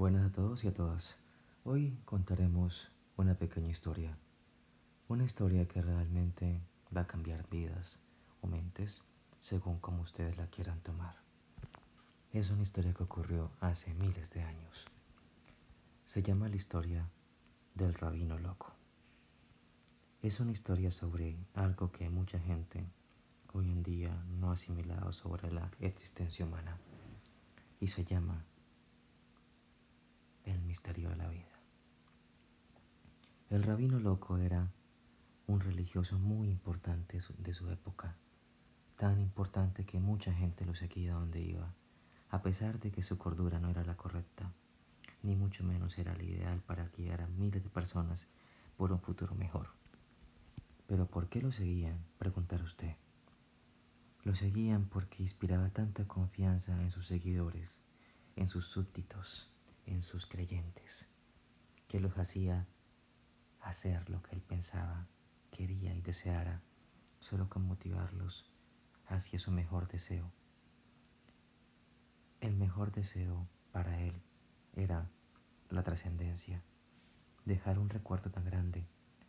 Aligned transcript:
Buenas 0.00 0.24
a 0.24 0.32
todos 0.32 0.64
y 0.64 0.68
a 0.68 0.72
todas. 0.72 1.18
Hoy 1.62 1.94
contaremos 2.06 2.88
una 3.18 3.34
pequeña 3.34 3.68
historia. 3.68 4.16
Una 5.08 5.24
historia 5.24 5.68
que 5.68 5.82
realmente 5.82 6.58
va 6.96 7.02
a 7.02 7.06
cambiar 7.06 7.46
vidas 7.50 7.98
o 8.40 8.46
mentes 8.46 9.04
según 9.40 9.78
como 9.78 10.00
ustedes 10.00 10.38
la 10.38 10.46
quieran 10.46 10.80
tomar. 10.80 11.16
Es 12.32 12.48
una 12.48 12.62
historia 12.62 12.94
que 12.94 13.02
ocurrió 13.02 13.50
hace 13.60 13.92
miles 13.92 14.30
de 14.30 14.40
años. 14.40 14.86
Se 16.06 16.22
llama 16.22 16.48
la 16.48 16.56
historia 16.56 17.06
del 17.74 17.92
rabino 17.92 18.38
loco. 18.38 18.72
Es 20.22 20.40
una 20.40 20.52
historia 20.52 20.92
sobre 20.92 21.36
algo 21.52 21.92
que 21.92 22.08
mucha 22.08 22.38
gente 22.38 22.86
hoy 23.52 23.70
en 23.70 23.82
día 23.82 24.24
no 24.40 24.48
ha 24.48 24.54
asimilado 24.54 25.12
sobre 25.12 25.52
la 25.52 25.70
existencia 25.78 26.46
humana 26.46 26.78
y 27.80 27.88
se 27.88 28.02
llama 28.02 28.46
de 30.82 31.16
la 31.16 31.28
vida. 31.28 31.46
El 33.50 33.62
rabino 33.62 33.98
loco 33.98 34.38
era 34.38 34.68
un 35.46 35.60
religioso 35.60 36.18
muy 36.18 36.48
importante 36.48 37.20
de 37.38 37.54
su 37.54 37.70
época, 37.70 38.16
tan 38.96 39.20
importante 39.20 39.84
que 39.84 40.00
mucha 40.00 40.32
gente 40.32 40.64
lo 40.64 40.74
seguía 40.74 41.14
donde 41.14 41.40
iba, 41.42 41.72
a 42.30 42.42
pesar 42.42 42.80
de 42.80 42.90
que 42.90 43.02
su 43.02 43.18
cordura 43.18 43.60
no 43.60 43.68
era 43.68 43.84
la 43.84 43.96
correcta, 43.96 44.52
ni 45.22 45.36
mucho 45.36 45.64
menos 45.64 45.98
era 45.98 46.14
la 46.16 46.22
ideal 46.22 46.60
para 46.60 46.88
guiar 46.88 47.22
a 47.22 47.26
miles 47.28 47.62
de 47.62 47.68
personas 47.68 48.26
por 48.76 48.90
un 48.90 49.00
futuro 49.00 49.34
mejor. 49.34 49.68
Pero 50.86 51.06
¿por 51.06 51.28
qué 51.28 51.42
lo 51.42 51.52
seguían? 51.52 51.98
Preguntará 52.18 52.64
usted. 52.64 52.96
Lo 54.24 54.34
seguían 54.34 54.86
porque 54.86 55.22
inspiraba 55.22 55.68
tanta 55.70 56.06
confianza 56.06 56.80
en 56.82 56.90
sus 56.90 57.06
seguidores, 57.06 57.80
en 58.36 58.48
sus 58.48 58.66
súbditos, 58.66 59.50
en 59.86 60.02
sus 60.02 60.26
creyentes, 60.26 61.08
que 61.88 62.00
los 62.00 62.16
hacía 62.18 62.66
hacer 63.60 64.08
lo 64.08 64.22
que 64.22 64.34
él 64.34 64.42
pensaba, 64.42 65.06
quería 65.50 65.94
y 65.94 66.00
deseara, 66.00 66.62
solo 67.20 67.48
con 67.48 67.66
motivarlos 67.66 68.50
hacia 69.06 69.38
su 69.38 69.50
mejor 69.50 69.88
deseo. 69.88 70.30
El 72.40 72.56
mejor 72.56 72.92
deseo 72.92 73.46
para 73.72 74.00
él 74.00 74.14
era 74.76 75.08
la 75.68 75.82
trascendencia, 75.82 76.62
dejar 77.44 77.78
un 77.78 77.90
recuerdo 77.90 78.30
tan 78.30 78.44
grande 78.44 78.86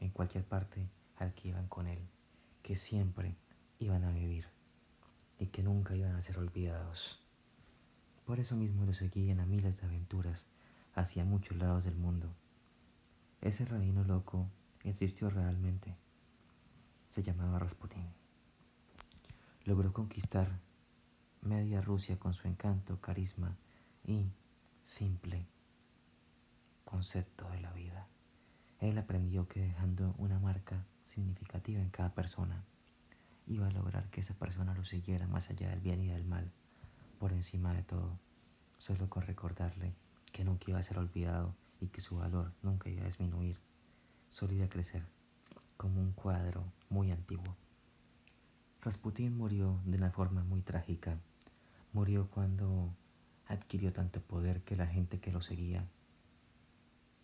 en 0.00 0.10
cualquier 0.10 0.44
parte 0.44 0.88
al 1.16 1.34
que 1.34 1.48
iban 1.48 1.68
con 1.68 1.86
él, 1.86 2.08
que 2.62 2.76
siempre 2.76 3.36
iban 3.78 4.04
a 4.04 4.12
vivir 4.12 4.46
y 5.38 5.48
que 5.48 5.62
nunca 5.62 5.96
iban 5.96 6.14
a 6.14 6.22
ser 6.22 6.38
olvidados. 6.38 7.23
Por 8.24 8.40
eso 8.40 8.56
mismo 8.56 8.86
lo 8.86 8.94
seguían 8.94 9.40
a 9.40 9.46
miles 9.46 9.78
de 9.78 9.86
aventuras 9.86 10.46
hacia 10.94 11.24
muchos 11.24 11.58
lados 11.58 11.84
del 11.84 11.96
mundo. 11.96 12.32
Ese 13.42 13.66
rabino 13.66 14.02
loco 14.04 14.48
existió 14.82 15.28
realmente. 15.28 15.94
Se 17.10 17.22
llamaba 17.22 17.58
Rasputín. 17.58 18.08
Logró 19.64 19.92
conquistar 19.92 20.58
media 21.42 21.82
Rusia 21.82 22.18
con 22.18 22.32
su 22.32 22.48
encanto, 22.48 22.98
carisma 23.00 23.56
y 24.06 24.30
simple 24.82 25.46
concepto 26.84 27.48
de 27.50 27.60
la 27.60 27.72
vida. 27.72 28.06
Él 28.80 28.96
aprendió 28.98 29.48
que 29.48 29.60
dejando 29.60 30.14
una 30.16 30.38
marca 30.38 30.86
significativa 31.02 31.80
en 31.80 31.90
cada 31.90 32.14
persona, 32.14 32.64
iba 33.46 33.66
a 33.66 33.70
lograr 33.70 34.08
que 34.10 34.20
esa 34.22 34.34
persona 34.34 34.74
lo 34.74 34.84
siguiera 34.84 35.26
más 35.26 35.50
allá 35.50 35.68
del 35.68 35.80
bien 35.80 36.00
y 36.00 36.08
del 36.08 36.24
mal 36.24 36.50
por 37.24 37.32
encima 37.32 37.72
de 37.72 37.82
todo, 37.82 38.18
solo 38.76 39.08
con 39.08 39.22
recordarle 39.22 39.94
que 40.30 40.44
nunca 40.44 40.66
iba 40.68 40.78
a 40.78 40.82
ser 40.82 40.98
olvidado 40.98 41.54
y 41.80 41.86
que 41.86 42.02
su 42.02 42.16
valor 42.16 42.52
nunca 42.62 42.90
iba 42.90 43.00
a 43.00 43.06
disminuir, 43.06 43.56
solo 44.28 44.52
iba 44.52 44.66
a 44.66 44.68
crecer 44.68 45.02
como 45.78 46.02
un 46.02 46.12
cuadro 46.12 46.66
muy 46.90 47.12
antiguo. 47.12 47.56
Rasputín 48.82 49.38
murió 49.38 49.80
de 49.86 49.96
una 49.96 50.10
forma 50.10 50.44
muy 50.44 50.60
trágica. 50.60 51.16
Murió 51.94 52.28
cuando 52.28 52.94
adquirió 53.46 53.90
tanto 53.94 54.20
poder 54.20 54.60
que 54.60 54.76
la 54.76 54.86
gente 54.86 55.18
que 55.18 55.32
lo 55.32 55.40
seguía 55.40 55.86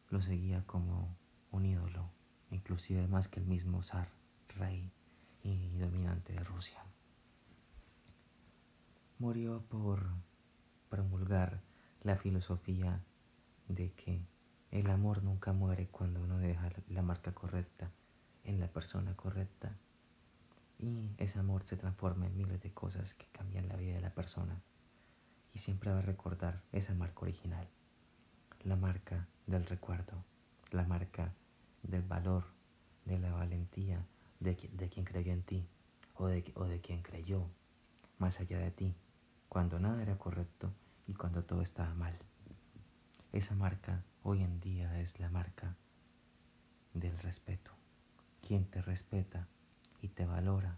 lo 0.09 0.22
seguía 0.22 0.62
como 0.65 1.15
un 1.50 1.67
ídolo, 1.67 2.09
inclusive 2.50 3.06
más 3.06 3.28
que 3.28 3.41
el 3.41 3.44
mismo 3.44 3.82
zar, 3.82 4.09
rey 4.49 4.91
y 5.43 5.77
dominante 5.77 6.32
de 6.32 6.43
Rusia 6.43 6.90
murió 9.20 9.62
por 9.69 10.06
promulgar 10.88 11.60
la 12.03 12.16
filosofía 12.16 13.03
de 13.69 13.92
que 13.92 14.19
el 14.70 14.88
amor 14.88 15.22
nunca 15.22 15.53
muere 15.53 15.88
cuando 15.88 16.22
uno 16.22 16.38
deja 16.38 16.70
la 16.88 17.03
marca 17.03 17.32
correcta 17.32 17.91
en 18.44 18.58
la 18.58 18.69
persona 18.69 19.14
correcta. 19.14 19.76
Y 20.78 21.10
ese 21.19 21.38
amor 21.38 21.64
se 21.64 21.76
transforma 21.76 22.26
en 22.26 22.36
miles 22.38 22.62
de 22.62 22.72
cosas 22.72 23.12
que 23.12 23.26
cambian 23.26 23.69
la 23.69 23.76
vida 23.76 23.94
de 23.94 24.00
la 24.00 24.14
persona. 24.14 24.58
Y 25.52 25.58
siempre 25.58 25.91
va 25.92 25.98
a 25.98 26.02
recordar 26.02 26.62
esa 26.72 26.94
marca 26.94 27.20
original, 27.20 27.69
la 28.64 28.76
marca 28.76 29.28
del 29.47 29.66
recuerdo, 29.66 30.25
la 30.70 30.84
marca 30.84 31.34
del 31.82 32.02
valor, 32.02 32.44
de 33.04 33.19
la 33.19 33.32
valentía 33.32 34.02
de, 34.38 34.56
quien 34.56 35.04
creyó 35.04 35.34
en 35.34 35.42
ti 35.42 35.66
o 36.14 36.26
de, 36.26 36.50
o 36.54 36.64
de 36.64 36.81
quien 36.81 37.02
creyó 37.02 37.47
más 38.19 38.41
allá 38.41 38.58
de 38.58 38.70
ti 38.70 38.94
cuando 39.50 39.81
nada 39.81 40.00
era 40.00 40.16
correcto 40.16 40.72
y 41.09 41.15
cuando 41.15 41.43
todo 41.43 41.61
estaba 41.62 41.93
mal. 41.93 42.16
Esa 43.33 43.56
marca 43.56 44.05
hoy 44.22 44.44
en 44.44 44.61
día 44.61 45.00
es 45.00 45.19
la 45.19 45.28
marca 45.28 45.75
del 46.94 47.19
respeto. 47.19 47.72
Quien 48.47 48.65
te 48.65 48.81
respeta 48.81 49.49
y 50.00 50.06
te 50.06 50.25
valora 50.25 50.77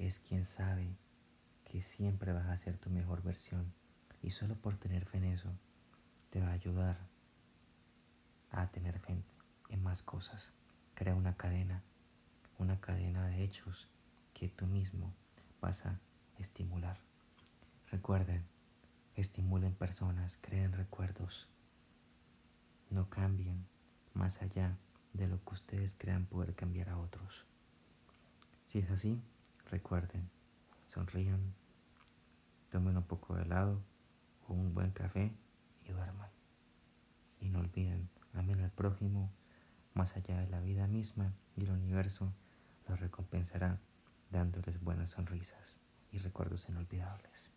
es 0.00 0.18
quien 0.18 0.44
sabe 0.44 0.96
que 1.64 1.80
siempre 1.80 2.32
vas 2.32 2.48
a 2.48 2.56
ser 2.56 2.76
tu 2.76 2.90
mejor 2.90 3.22
versión 3.22 3.72
y 4.20 4.32
solo 4.32 4.56
por 4.56 4.76
tener 4.78 5.06
fe 5.06 5.18
en 5.18 5.26
eso 5.26 5.52
te 6.30 6.40
va 6.40 6.48
a 6.48 6.54
ayudar 6.54 6.98
a 8.50 8.66
tener 8.66 8.98
fe 8.98 9.22
en 9.68 9.82
más 9.84 10.02
cosas. 10.02 10.52
Crea 10.94 11.14
una 11.14 11.36
cadena, 11.36 11.84
una 12.58 12.80
cadena 12.80 13.28
de 13.28 13.44
hechos 13.44 13.86
que 14.34 14.48
tú 14.48 14.66
mismo 14.66 15.14
vas 15.60 15.86
a 15.86 16.00
estimular. 16.36 16.98
Recuerden, 17.96 18.44
estimulen 19.14 19.72
personas, 19.72 20.36
creen 20.42 20.74
recuerdos. 20.74 21.48
No 22.90 23.08
cambien 23.08 23.66
más 24.12 24.42
allá 24.42 24.76
de 25.14 25.26
lo 25.26 25.42
que 25.42 25.54
ustedes 25.54 25.94
crean 25.94 26.26
poder 26.26 26.54
cambiar 26.54 26.90
a 26.90 26.98
otros. 26.98 27.46
Si 28.66 28.80
es 28.80 28.90
así, 28.90 29.18
recuerden, 29.70 30.28
sonrían, 30.84 31.54
tomen 32.70 32.98
un 32.98 33.04
poco 33.04 33.34
de 33.34 33.44
helado 33.44 33.80
o 34.46 34.52
un 34.52 34.74
buen 34.74 34.90
café 34.90 35.32
y 35.86 35.92
duerman. 35.92 36.28
Y 37.40 37.48
no 37.48 37.60
olviden, 37.60 38.10
amen 38.34 38.60
al 38.60 38.72
prójimo 38.72 39.32
más 39.94 40.14
allá 40.16 40.38
de 40.38 40.50
la 40.50 40.60
vida 40.60 40.86
misma 40.86 41.32
y 41.56 41.62
el 41.62 41.70
universo 41.70 42.30
los 42.88 43.00
recompensará 43.00 43.80
dándoles 44.30 44.84
buenas 44.84 45.08
sonrisas 45.08 45.78
y 46.12 46.18
recuerdos 46.18 46.68
inolvidables. 46.68 47.55